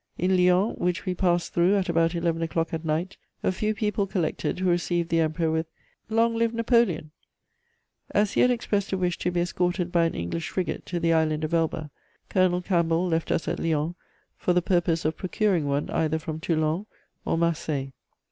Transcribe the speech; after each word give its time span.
In 0.17 0.35
Lyons, 0.35 0.79
which 0.79 1.05
we 1.05 1.13
passed 1.13 1.53
through 1.53 1.75
at 1.75 1.87
about 1.87 2.15
eleven 2.15 2.41
o'clock 2.41 2.73
at 2.73 2.83
night, 2.83 3.17
a 3.43 3.51
few 3.51 3.75
people 3.75 4.07
collected 4.07 4.57
who 4.57 4.67
received 4.67 5.09
the 5.09 5.19
Emperor 5.19 5.51
with 5.51 5.67
'Long 6.09 6.33
live 6.35 6.55
Napoleon!' 6.55 7.11
As 8.09 8.31
he 8.31 8.41
had 8.41 8.49
expressed 8.49 8.91
a 8.91 8.97
wish 8.97 9.19
to 9.19 9.29
be 9.29 9.41
escorted 9.41 9.91
by 9.91 10.05
an 10.05 10.15
English 10.15 10.49
frigate 10.49 10.87
to 10.87 10.99
the 10.99 11.13
island 11.13 11.43
of 11.43 11.53
Elba, 11.53 11.91
Colonel 12.29 12.63
Campbell 12.63 13.07
left 13.07 13.31
us 13.31 13.47
at 13.47 13.59
Lyons 13.59 13.93
for 14.37 14.53
the 14.53 14.61
purpose 14.63 15.05
of 15.05 15.17
procuring 15.17 15.67
one 15.67 15.87
either 15.91 16.17
from 16.17 16.39
Toulon 16.39 16.87
or 17.23 17.37
Marseilles. 17.37 17.91